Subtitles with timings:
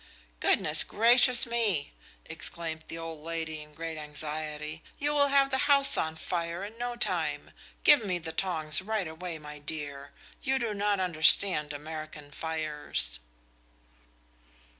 [0.39, 1.93] "Goodness gracious me!"
[2.25, 6.75] exclaimed the old lady in great anxiety, "you will have the house on fire in
[6.79, 7.51] no time!
[7.83, 10.11] Give me the tongs right away, my dear.
[10.41, 13.19] You do not understand American fires!"